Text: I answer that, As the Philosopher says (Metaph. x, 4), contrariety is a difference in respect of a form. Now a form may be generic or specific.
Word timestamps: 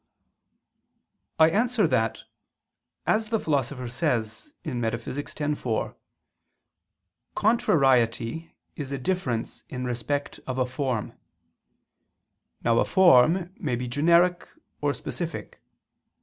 I 1.37 1.51
answer 1.51 1.85
that, 1.85 2.23
As 3.05 3.29
the 3.29 3.39
Philosopher 3.39 3.87
says 3.87 4.51
(Metaph. 4.65 5.15
x, 5.55 5.59
4), 5.61 5.95
contrariety 7.35 8.55
is 8.75 8.91
a 8.91 8.97
difference 8.97 9.63
in 9.69 9.85
respect 9.85 10.39
of 10.47 10.57
a 10.57 10.65
form. 10.65 11.13
Now 12.63 12.79
a 12.79 12.85
form 12.85 13.53
may 13.59 13.75
be 13.75 13.87
generic 13.87 14.47
or 14.81 14.95
specific. 14.95 15.61